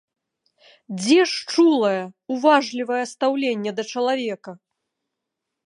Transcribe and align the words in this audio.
Дзе 1.01 1.17
ж 1.31 1.43
чулае, 1.55 1.99
уважлівае 2.37 3.03
стаўленне 3.13 3.71
да 3.81 3.89
чалавека? 3.95 4.51